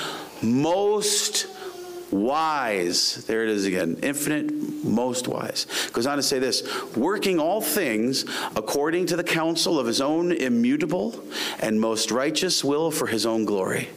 [0.42, 1.46] most
[2.10, 3.24] wise.
[3.26, 3.98] There it is again.
[4.02, 4.52] Infinite,
[4.84, 5.66] most wise.
[5.92, 10.32] Goes on to say this working all things according to the counsel of his own
[10.32, 11.22] immutable
[11.60, 13.88] and most righteous will for his own glory.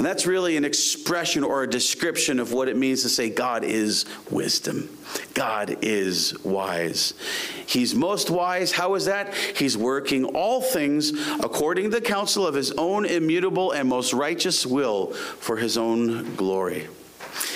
[0.00, 3.64] And that's really an expression or a description of what it means to say God
[3.64, 4.88] is wisdom.
[5.34, 7.12] God is wise.
[7.66, 8.72] He's most wise.
[8.72, 9.34] How is that?
[9.34, 14.64] He's working all things according to the counsel of his own immutable and most righteous
[14.64, 16.88] will for his own glory.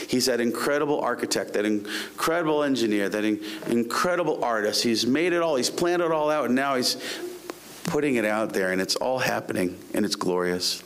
[0.07, 4.83] He's that incredible architect, that incredible engineer, that in, incredible artist.
[4.83, 6.99] He's made it all, he's planned it all out, and now he's
[7.85, 10.83] putting it out there, and it's all happening, and it's glorious.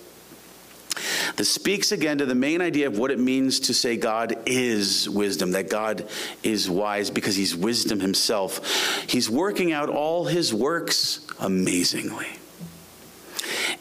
[1.38, 5.08] This speaks again to the main idea of what it means to say God is
[5.08, 6.08] wisdom, that God
[6.42, 9.06] is wise because he's wisdom himself.
[9.08, 12.26] He's working out all his works amazingly.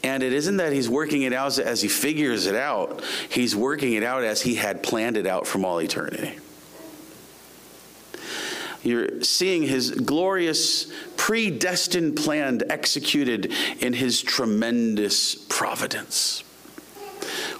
[0.04, 3.94] And it isn't that he's working it out as he figures it out, he's working
[3.94, 6.38] it out as he had planned it out from all eternity.
[8.84, 16.44] You're seeing his glorious, predestined plan executed in his tremendous providence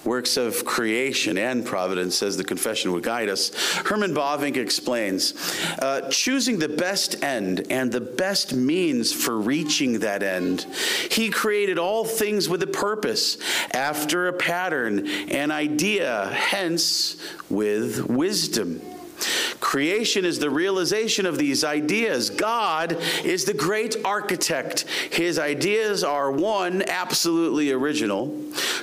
[0.03, 3.51] works of creation and providence, as the confession would guide us.
[3.85, 5.33] Herman Bavinck explains
[5.79, 10.65] uh, choosing the best end and the best means for reaching that end.
[11.09, 13.37] He created all things with a purpose,
[13.71, 17.17] after a pattern, an idea, hence
[17.49, 18.81] with wisdom.
[19.59, 22.29] Creation is the realization of these ideas.
[22.29, 24.85] God is the great architect.
[25.11, 28.35] His ideas are one, absolutely original,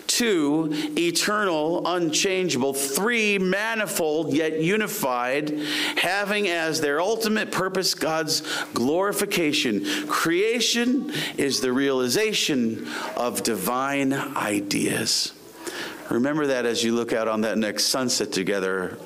[0.07, 5.51] two, eternal, unchangeable, three, manifold yet unified,
[5.97, 8.43] having as their ultimate purpose God's
[8.75, 9.85] glorification.
[10.09, 15.33] Creation is the realization of divine ideas.
[16.11, 18.99] Remember that as you look out on that next sunset together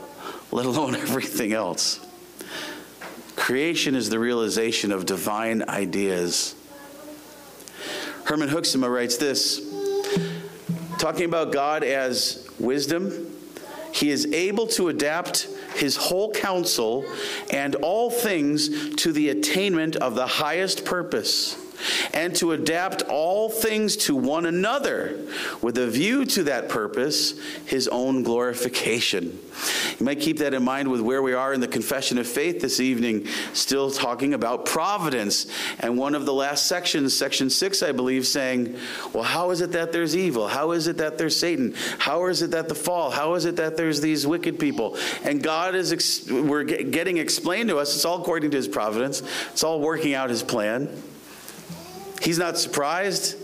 [0.53, 2.01] let alone everything else.
[3.37, 6.55] Creation is the realization of divine ideas.
[8.25, 9.61] Herman Hoeksema writes this
[10.99, 13.35] talking about God as wisdom,
[13.93, 17.05] he is able to adapt his whole counsel
[17.51, 21.57] and all things to the attainment of the highest purpose
[22.12, 25.19] and to adapt all things to one another
[25.62, 29.38] with a view to that purpose, his own glorification.
[29.99, 32.61] You might keep that in mind with where we are in the confession of faith
[32.61, 35.47] this evening, still talking about providence.
[35.79, 38.77] And one of the last sections, section six, I believe, saying,
[39.12, 40.49] Well, how is it that there's evil?
[40.49, 41.75] How is it that there's Satan?
[41.99, 43.11] How is it that the fall?
[43.11, 44.97] How is it that there's these wicked people?
[45.25, 49.23] And God is, ex- we're getting explained to us, it's all according to his providence,
[49.53, 50.88] it's all working out his plan.
[52.21, 53.37] He's not surprised.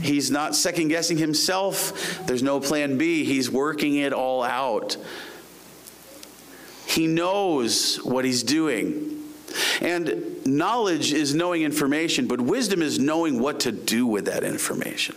[0.00, 2.26] He's not second guessing himself.
[2.26, 3.24] There's no plan B.
[3.24, 4.96] He's working it all out.
[6.86, 9.14] He knows what he's doing.
[9.80, 15.16] And knowledge is knowing information, but wisdom is knowing what to do with that information.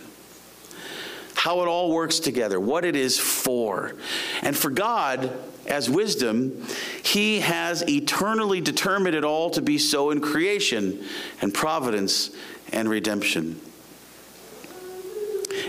[1.34, 3.94] How it all works together, what it is for.
[4.42, 5.32] And for God,
[5.66, 6.66] as wisdom,
[7.02, 11.04] He has eternally determined it all to be so in creation
[11.40, 12.30] and providence
[12.72, 13.60] and redemption.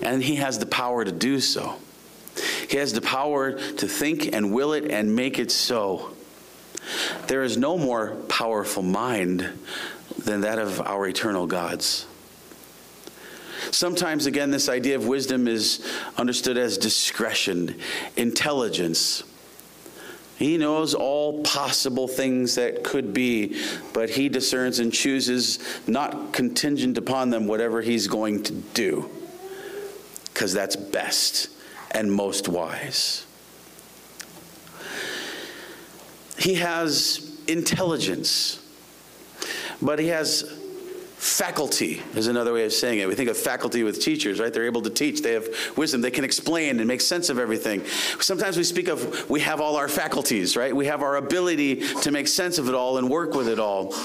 [0.01, 1.75] And He has the power to do so.
[2.69, 6.11] He has the power to think and will it and make it so.
[7.27, 9.47] There is no more powerful mind
[10.17, 12.07] than that of our eternal God's.
[13.71, 15.85] Sometimes, again, this idea of wisdom is
[16.17, 17.79] understood as discretion,
[18.17, 19.23] intelligence,
[20.43, 26.97] he knows all possible things that could be, but he discerns and chooses, not contingent
[26.97, 29.10] upon them, whatever he's going to do,
[30.25, 31.49] because that's best
[31.91, 33.25] and most wise.
[36.38, 38.62] He has intelligence,
[39.82, 40.60] but he has
[41.23, 43.07] faculty is another way of saying it.
[43.07, 44.53] We think of faculty with teachers, right?
[44.53, 45.21] They're able to teach.
[45.21, 46.01] They have wisdom.
[46.01, 47.86] They can explain and make sense of everything.
[48.19, 50.75] Sometimes we speak of we have all our faculties, right?
[50.75, 53.95] We have our ability to make sense of it all and work with it all.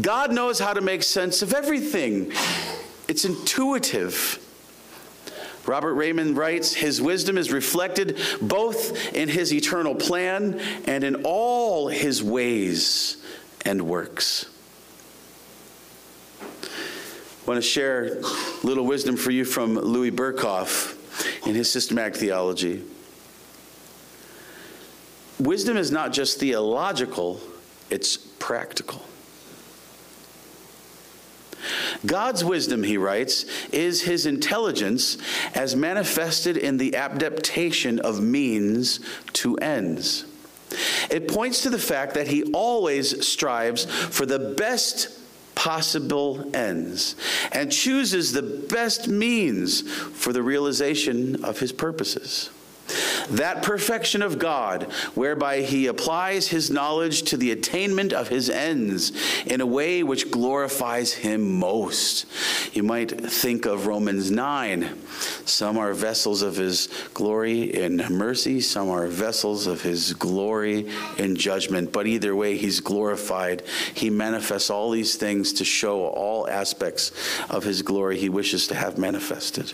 [0.00, 2.32] God knows how to make sense of everything.
[3.08, 4.38] It's intuitive.
[5.66, 11.88] Robert Reymond writes, His wisdom is reflected both in His eternal plan and in all
[11.88, 13.16] His ways
[13.64, 14.46] and works.
[17.48, 22.84] Want to share a little wisdom for you from Louis Berkhof in his systematic theology.
[25.40, 27.40] Wisdom is not just theological,
[27.88, 29.02] it's practical.
[32.04, 35.16] God's wisdom, he writes, is his intelligence
[35.54, 39.00] as manifested in the adaptation of means
[39.32, 40.26] to ends.
[41.10, 45.17] It points to the fact that he always strives for the best
[45.58, 47.16] possible ends
[47.50, 52.50] and chooses the best means for the realization of his purposes.
[53.30, 59.12] That perfection of God, whereby he applies his knowledge to the attainment of his ends
[59.44, 62.26] in a way which glorifies him most.
[62.74, 64.98] You might think of Romans 9.
[65.44, 70.88] Some are vessels of his glory in mercy, some are vessels of his glory
[71.18, 71.92] in judgment.
[71.92, 73.62] But either way, he's glorified.
[73.94, 77.12] He manifests all these things to show all aspects
[77.50, 79.72] of his glory he wishes to have manifested.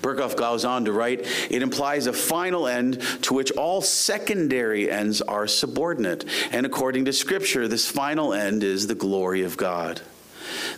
[0.00, 1.20] Berkhof goes on to write,
[1.50, 6.24] it implies a final end to which all secondary ends are subordinate.
[6.50, 10.00] And according to Scripture, this final end is the glory of God.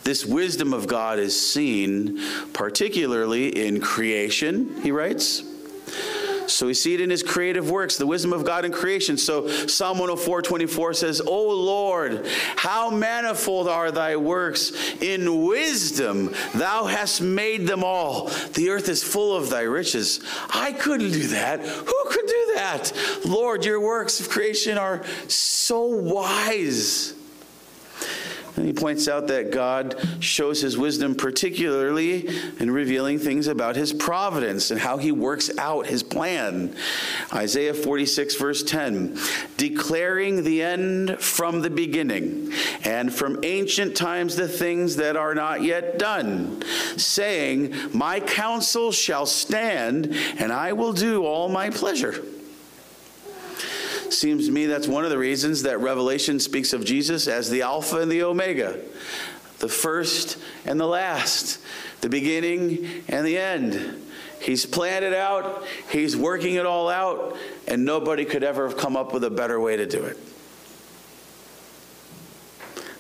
[0.05, 2.21] This wisdom of God is seen
[2.53, 5.43] particularly in creation, he writes
[6.47, 9.17] so we see it in his creative works, the wisdom of God in creation.
[9.17, 14.73] So Psalm 104 24 says, O Lord, how manifold are thy works!
[15.01, 18.29] In wisdom thou hast made them all.
[18.55, 20.21] The earth is full of thy riches.
[20.51, 21.61] I couldn't do that.
[21.61, 22.93] Who could do that?
[23.25, 27.15] Lord, your works of creation are so wise.
[28.57, 33.93] And he points out that God shows his wisdom particularly in revealing things about his
[33.93, 36.75] providence and how he works out his plan.
[37.33, 39.19] Isaiah 46, verse 10
[39.57, 42.53] declaring the end from the beginning,
[42.85, 46.63] and from ancient times the things that are not yet done,
[46.97, 52.23] saying, My counsel shall stand, and I will do all my pleasure.
[54.11, 57.63] Seems to me that's one of the reasons that Revelation speaks of Jesus as the
[57.63, 58.79] Alpha and the Omega,
[59.59, 61.61] the first and the last,
[62.01, 64.03] the beginning and the end.
[64.41, 68.97] He's planned it out, he's working it all out, and nobody could ever have come
[68.97, 70.19] up with a better way to do it.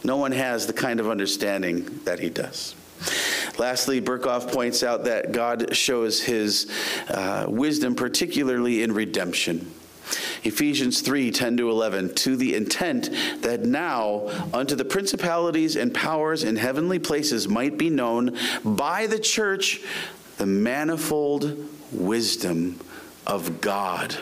[0.02, 2.74] No one has the kind of understanding that he does.
[3.58, 6.70] Lastly, Berkhof points out that God shows his
[7.08, 9.72] uh, wisdom, particularly in redemption.
[10.44, 13.10] Ephesians 3 10 to 11, to the intent
[13.42, 19.18] that now unto the principalities and powers in heavenly places might be known by the
[19.18, 19.80] church
[20.38, 22.78] the manifold wisdom
[23.26, 24.16] of God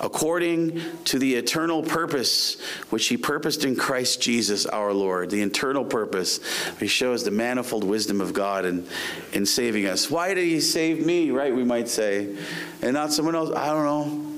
[0.00, 2.60] according to the eternal purpose
[2.90, 5.30] which he purposed in Christ Jesus our Lord.
[5.30, 6.40] The eternal purpose.
[6.78, 8.86] He shows the manifold wisdom of God in,
[9.32, 10.10] in saving us.
[10.10, 11.54] Why did he save me, right?
[11.54, 12.36] We might say,
[12.82, 13.50] and not someone else.
[13.56, 14.35] I don't know.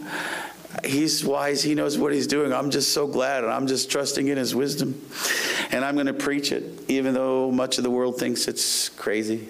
[0.85, 1.63] He's wise.
[1.63, 2.53] He knows what he's doing.
[2.53, 5.01] I'm just so glad, and I'm just trusting in his wisdom.
[5.71, 9.49] And I'm going to preach it, even though much of the world thinks it's crazy.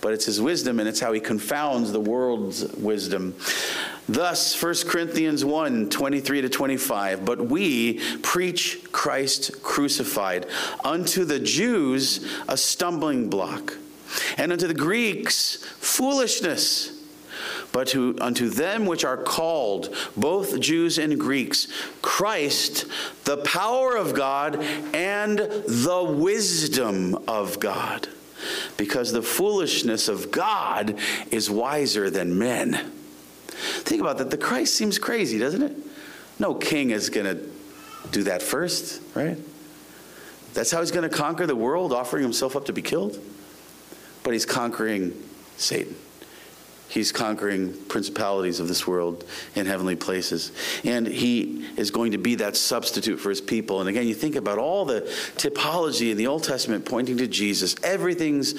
[0.00, 3.34] But it's his wisdom, and it's how he confounds the world's wisdom.
[4.08, 7.24] Thus, 1 Corinthians 1 23 to 25.
[7.24, 10.46] But we preach Christ crucified,
[10.84, 13.76] unto the Jews a stumbling block,
[14.38, 16.99] and unto the Greeks foolishness
[17.72, 21.68] but to, unto them which are called, both Jews and Greeks,
[22.02, 22.86] Christ,
[23.24, 24.56] the power of God
[24.92, 28.08] and the wisdom of God.
[28.76, 30.98] Because the foolishness of God
[31.30, 32.92] is wiser than men.
[33.50, 34.30] Think about that.
[34.30, 35.76] The Christ seems crazy, doesn't it?
[36.38, 37.46] No king is going to
[38.10, 39.36] do that first, right?
[40.54, 43.20] That's how he's going to conquer the world, offering himself up to be killed.
[44.22, 45.12] But he's conquering
[45.58, 45.94] Satan.
[46.90, 49.24] He's conquering principalities of this world
[49.54, 50.50] in heavenly places.
[50.82, 53.78] And he is going to be that substitute for his people.
[53.78, 55.02] And again, you think about all the
[55.36, 57.76] typology in the Old Testament pointing to Jesus.
[57.84, 58.56] Everything's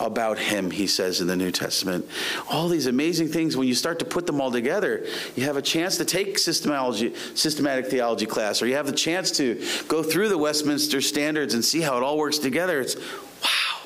[0.00, 2.08] about him, he says in the New Testament.
[2.50, 5.62] All these amazing things, when you start to put them all together, you have a
[5.62, 10.38] chance to take systematic theology class, or you have the chance to go through the
[10.38, 12.80] Westminster Standards and see how it all works together.
[12.80, 13.82] It's wow.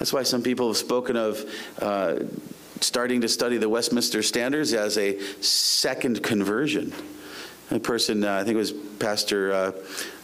[0.00, 1.48] That's why some people have spoken of.
[1.80, 2.16] Uh,
[2.84, 6.92] starting to study the Westminster Standards as a second conversion.
[7.70, 9.72] A person, uh, I think it was Pastor uh,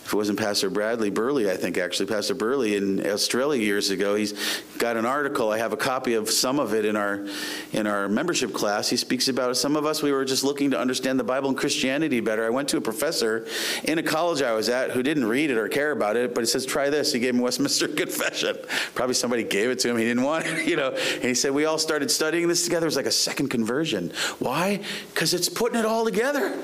[0.05, 4.16] if it wasn't Pastor Bradley Burley, I think actually Pastor Burley in Australia years ago.
[4.16, 4.34] He's
[4.76, 5.53] got an article.
[5.53, 7.26] I have a copy of some of it in our
[7.72, 8.88] in our membership class.
[8.88, 11.57] He speaks about some of us we were just looking to understand the Bible and
[11.57, 12.44] Christianity better.
[12.44, 13.46] I went to a professor
[13.84, 16.40] in a college I was at who didn't read it or care about it, but
[16.40, 17.12] he says try this.
[17.12, 18.57] He gave him Westminster Confession.
[18.94, 19.96] Probably somebody gave it to him.
[19.96, 20.90] He didn't want it, you know.
[20.90, 22.86] And he said we all started studying this together.
[22.86, 24.12] It was like a second conversion.
[24.40, 24.80] Why?
[25.12, 26.61] Because it's putting it all together.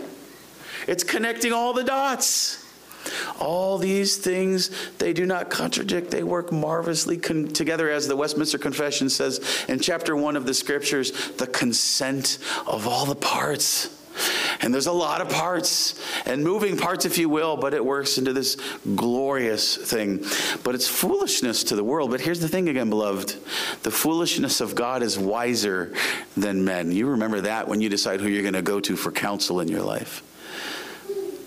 [0.89, 2.66] It's connecting all the dots.
[3.39, 6.11] All these things, they do not contradict.
[6.11, 10.55] They work marvelously con- together, as the Westminster Confession says in chapter one of the
[10.55, 13.91] scriptures the consent of all the parts.
[14.61, 18.19] And there's a lot of parts and moving parts, if you will, but it works
[18.19, 18.57] into this
[18.95, 20.25] glorious thing.
[20.65, 22.11] But it's foolishness to the world.
[22.11, 23.37] But here's the thing again, beloved
[23.83, 25.95] the foolishness of God is wiser
[26.37, 26.91] than men.
[26.91, 29.69] You remember that when you decide who you're going to go to for counsel in
[29.69, 30.23] your life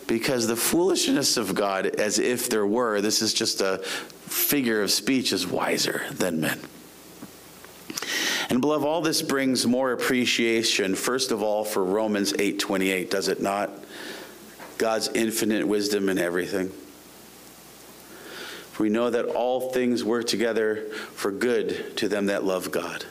[0.09, 4.89] because the foolishness of God, as if there were, this is just a figure of
[4.89, 6.59] speech, is wiser than men.
[8.49, 13.39] And beloved, all this brings more appreciation, first of all, for Romans 8:28, does it
[13.39, 13.69] not?
[14.79, 16.71] God's infinite wisdom in everything.
[18.79, 23.05] We know that all things work together for good to them that love God,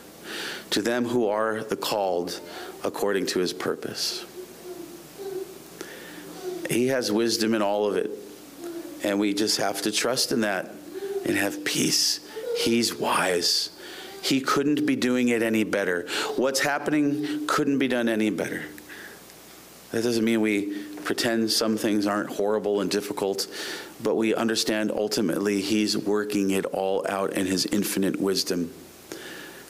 [0.71, 2.41] to them who are the called
[2.83, 4.25] according to his purpose.
[6.69, 8.11] He has wisdom in all of it.
[9.03, 10.71] And we just have to trust in that
[11.25, 12.21] and have peace.
[12.57, 13.71] He's wise.
[14.23, 16.07] He couldn't be doing it any better.
[16.37, 18.65] What's happening couldn't be done any better.
[19.93, 23.47] That doesn't mean we pretend some things aren't horrible and difficult,
[24.03, 28.75] but we understand ultimately He's working it all out in His infinite wisdom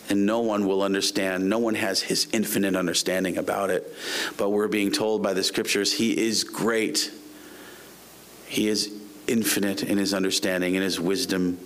[0.08, 1.48] and no one will understand.
[1.48, 3.92] No one has his infinite understanding about it.
[4.36, 7.12] But we're being told by the scriptures he is great.
[8.46, 8.92] He is
[9.26, 11.58] infinite in his understanding, in his wisdom,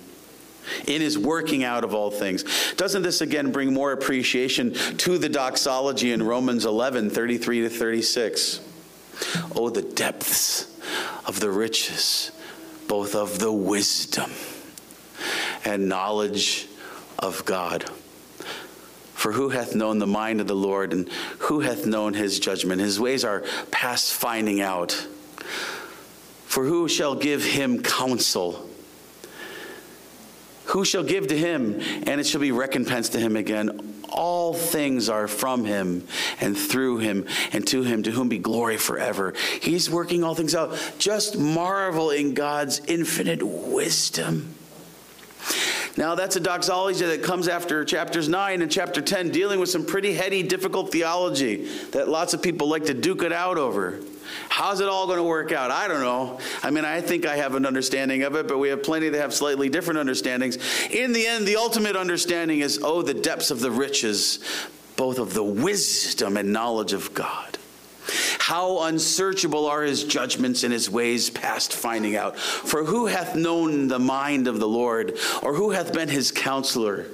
[0.86, 2.44] in his working out of all things.
[2.74, 8.60] Doesn't this again bring more appreciation to the doxology in Romans 11 33 to 36?
[9.54, 10.68] Oh, the depths
[11.26, 12.32] of the riches,
[12.88, 14.30] both of the wisdom
[15.64, 16.66] and knowledge
[17.18, 17.88] of God.
[19.22, 21.08] For who hath known the mind of the Lord, and
[21.38, 22.80] who hath known his judgment?
[22.80, 25.06] His ways are past finding out.
[26.46, 28.68] For who shall give him counsel?
[30.64, 34.02] Who shall give to him, and it shall be recompensed to him again?
[34.08, 36.04] All things are from him,
[36.40, 39.34] and through him, and to him, to whom be glory forever.
[39.60, 40.76] He's working all things out.
[40.98, 44.56] Just marvel in God's infinite wisdom.
[45.96, 49.84] Now, that's a doxology that comes after chapters 9 and chapter 10, dealing with some
[49.84, 54.00] pretty heady, difficult theology that lots of people like to duke it out over.
[54.48, 55.70] How's it all going to work out?
[55.70, 56.38] I don't know.
[56.62, 59.20] I mean, I think I have an understanding of it, but we have plenty that
[59.20, 60.56] have slightly different understandings.
[60.90, 64.38] In the end, the ultimate understanding is oh, the depths of the riches,
[64.96, 67.58] both of the wisdom and knowledge of God.
[68.52, 72.36] How unsearchable are his judgments and his ways past finding out.
[72.38, 77.06] For who hath known the mind of the Lord, or who hath been his counselor?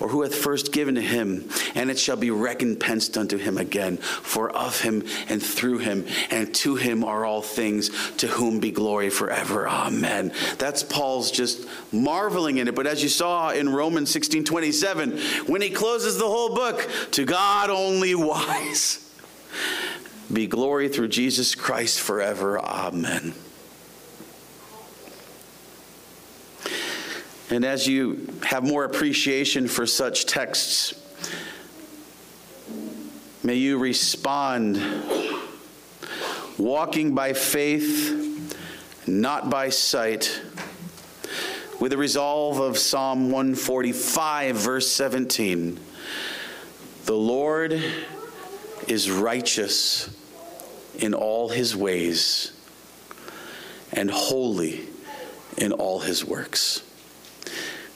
[0.00, 3.96] or who hath first given to him, and it shall be recompensed unto him again.
[3.96, 8.70] For of him and through him and to him are all things, to whom be
[8.70, 9.68] glory forever.
[9.68, 10.32] Amen.
[10.56, 12.76] That's Paul's just marveling in it.
[12.76, 15.18] But as you saw in Romans 16 27,
[15.48, 19.04] when he closes the whole book, to God only wise
[20.32, 22.60] be glory through Jesus Christ forever.
[22.60, 23.34] Amen.
[27.50, 30.94] And as you have more appreciation for such texts,
[33.42, 34.78] may you respond
[36.58, 38.58] walking by faith,
[39.06, 40.42] not by sight,
[41.80, 45.80] with the resolve of Psalm 145, verse 17.
[47.06, 47.82] The Lord
[48.88, 50.14] is righteous
[50.98, 52.52] in all his ways
[53.92, 54.86] and holy
[55.56, 56.82] in all his works.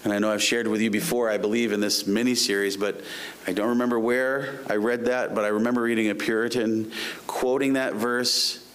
[0.05, 3.03] And I know I've shared with you before, I believe, in this mini series, but
[3.47, 6.91] I don't remember where I read that, but I remember reading a Puritan
[7.27, 8.67] quoting that verse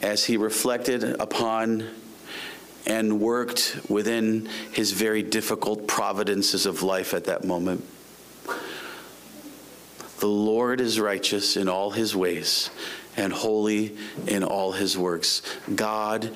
[0.00, 1.86] as he reflected upon
[2.86, 7.84] and worked within his very difficult providences of life at that moment.
[10.20, 12.68] The Lord is righteous in all his ways
[13.16, 13.96] and holy
[14.26, 15.40] in all his works.
[15.74, 16.30] God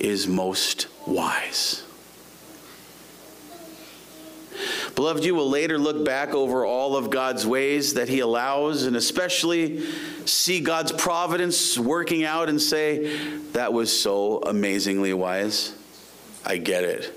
[0.00, 1.84] is most wise.
[4.96, 8.96] Beloved, you will later look back over all of God's ways that He allows, and
[8.96, 9.86] especially
[10.24, 13.16] see God's providence working out and say,
[13.52, 15.72] That was so amazingly wise.
[16.44, 17.16] I get it.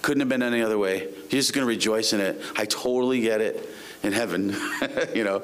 [0.00, 1.00] Couldn't have been any other way.
[1.00, 2.40] You're just going to rejoice in it.
[2.56, 3.68] I totally get it
[4.04, 4.54] in heaven,
[5.14, 5.42] you know.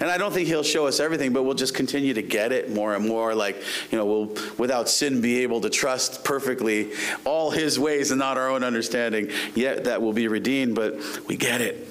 [0.00, 2.70] And I don't think he'll show us everything, but we'll just continue to get it
[2.70, 3.34] more and more.
[3.34, 6.92] Like, you know, we'll, without sin, be able to trust perfectly
[7.24, 9.30] all his ways and not our own understanding.
[9.54, 11.86] Yet that will be redeemed, but we get it.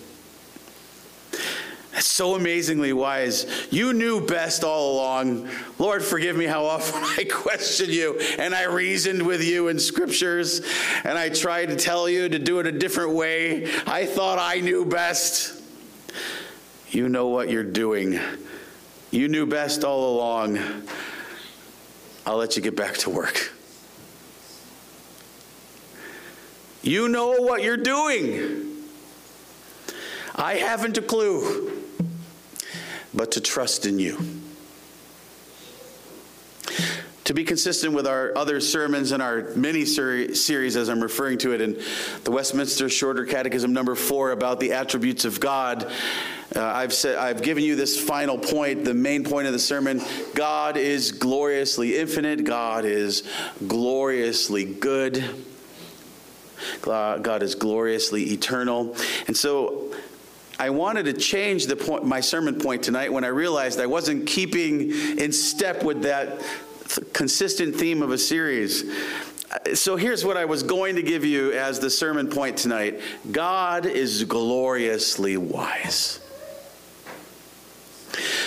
[2.00, 3.68] That's so amazingly wise.
[3.72, 5.50] You knew best all along.
[5.80, 10.62] Lord, forgive me how often I questioned you and I reasoned with you in scriptures
[11.04, 13.66] and I tried to tell you to do it a different way.
[13.86, 15.59] I thought I knew best.
[16.92, 18.20] You know what you're doing.
[19.12, 20.60] You knew best all along.
[22.26, 23.52] I'll let you get back to work.
[26.82, 28.66] You know what you're doing.
[30.36, 31.72] I haven't a clue,
[33.14, 34.40] but to trust in you
[37.30, 41.54] to be consistent with our other sermons and our mini series, as I'm referring to
[41.54, 41.80] it in
[42.24, 45.92] the Westminster Shorter Catechism number four about the attributes of God.
[46.56, 50.02] Uh, I've said I've given you this final point, the main point of the sermon.
[50.34, 52.44] God is gloriously infinite.
[52.44, 53.24] God is
[53.68, 55.24] gloriously good.
[56.82, 58.96] God is gloriously eternal.
[59.28, 59.94] And so
[60.58, 64.28] I wanted to change the point, my sermon point tonight when I realized I wasn't
[64.28, 66.42] keeping in step with that
[67.14, 68.84] consistent theme of a series.
[69.74, 73.00] So here's what I was going to give you as the sermon point tonight
[73.32, 76.19] God is gloriously wise.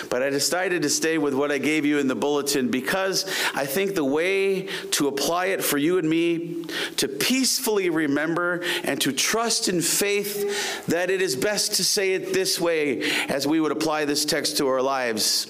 [0.09, 3.67] But I decided to stay with what I gave you in the bulletin because I
[3.67, 6.65] think the way to apply it for you and me
[6.97, 12.33] to peacefully remember and to trust in faith that it is best to say it
[12.33, 15.49] this way as we would apply this text to our lives.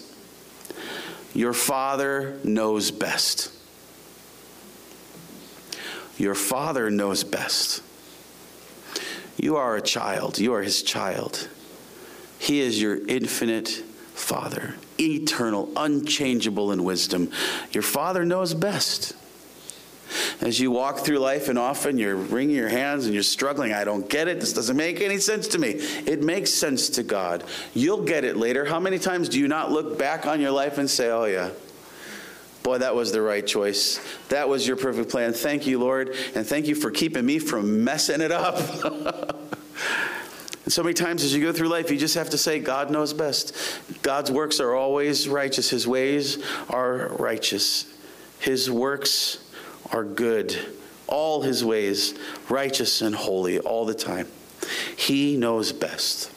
[1.35, 3.51] Your Father knows best.
[6.19, 7.83] Your Father knows best.
[9.39, 10.39] You are a child.
[10.39, 11.49] You are His child.
[12.39, 13.83] He is your infinite
[14.23, 17.29] Father, eternal, unchangeable in wisdom.
[17.73, 19.15] Your Father knows best
[20.41, 23.73] as you walk through life and often you're wringing your hands and you're struggling.
[23.73, 24.39] I don't get it.
[24.39, 25.71] This doesn't make any sense to me.
[25.71, 27.43] It makes sense to God.
[27.75, 28.65] You'll get it later.
[28.65, 31.51] How many times do you not look back on your life and say, oh, yeah,
[32.63, 34.01] boy, that was the right choice.
[34.29, 35.33] That was your perfect plan.
[35.33, 36.15] Thank you, Lord.
[36.37, 39.37] And thank you for keeping me from messing it up.
[40.73, 43.13] So many times as you go through life, you just have to say, God knows
[43.13, 43.55] best.
[44.01, 47.93] God's works are always righteous, His ways are righteous.
[48.39, 49.45] His works
[49.93, 50.57] are good,
[51.07, 52.15] all his ways
[52.49, 54.29] righteous and holy all the time.
[54.97, 56.33] He knows best.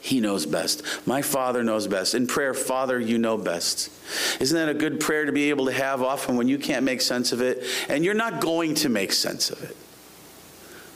[0.00, 0.82] He knows best.
[1.04, 2.14] My Father knows best.
[2.14, 3.90] In prayer, Father, you know best.
[4.40, 7.00] Isn't that a good prayer to be able to have often when you can't make
[7.00, 7.64] sense of it?
[7.88, 9.76] And you're not going to make sense of it.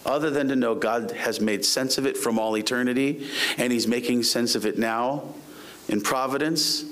[0.09, 3.29] Other than to know God has made sense of it from all eternity,
[3.59, 5.35] and He's making sense of it now
[5.87, 6.85] in providence,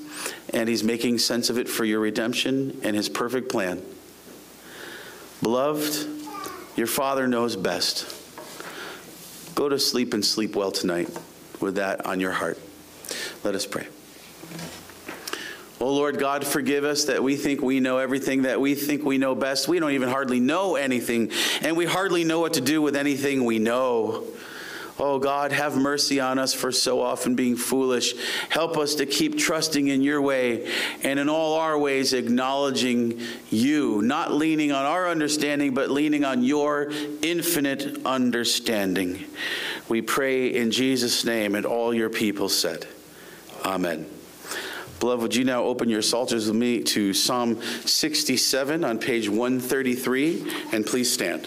[0.52, 3.82] and He's making sense of it for your redemption and His perfect plan.
[5.42, 6.06] Beloved,
[6.76, 8.14] your Father knows best.
[9.54, 11.08] Go to sleep and sleep well tonight
[11.58, 12.58] with that on your heart.
[13.42, 13.86] Let us pray.
[15.78, 19.18] Oh Lord God, forgive us that we think we know everything, that we think we
[19.18, 19.68] know best.
[19.68, 23.44] We don't even hardly know anything, and we hardly know what to do with anything
[23.44, 24.24] we know.
[24.98, 28.14] Oh God, have mercy on us for so often being foolish.
[28.48, 30.72] Help us to keep trusting in your way
[31.02, 33.20] and in all our ways acknowledging
[33.50, 39.24] you, not leaning on our understanding, but leaning on your infinite understanding.
[39.90, 42.86] We pray in Jesus' name, and all your people said,
[43.66, 44.15] Amen.
[44.98, 50.52] Beloved, would you now open your psalters with me to Psalm 67 on page 133,
[50.72, 51.46] and please stand.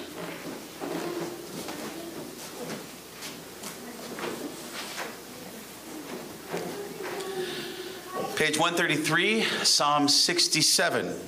[8.35, 11.19] Page 133, Psalm 67.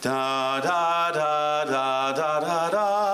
[0.00, 3.07] Da da da da da da da.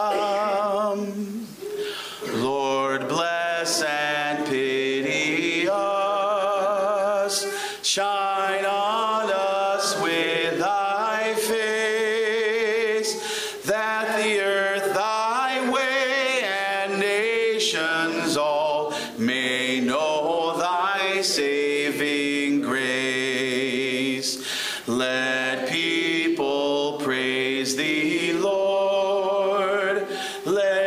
[30.46, 30.83] Let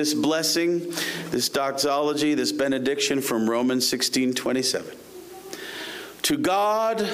[0.00, 0.90] this blessing,
[1.30, 4.96] this doxology, this benediction from Romans 16 27.
[6.22, 7.06] To God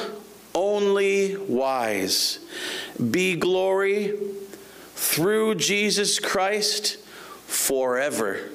[0.54, 2.38] only wise
[3.10, 4.16] be glory
[4.94, 6.98] through Jesus Christ
[7.46, 8.50] forever.